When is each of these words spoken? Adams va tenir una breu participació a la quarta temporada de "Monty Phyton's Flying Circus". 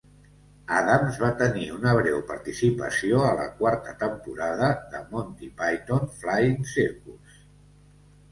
Adams 0.75 1.17
va 1.23 1.27
tenir 1.41 1.65
una 1.73 1.91
breu 1.97 2.15
participació 2.29 3.19
a 3.27 3.35
la 3.41 3.45
quarta 3.59 3.93
temporada 4.03 4.69
de 4.95 5.01
"Monty 5.11 5.49
Phyton's 5.61 6.15
Flying 6.23 6.57
Circus". 6.73 7.37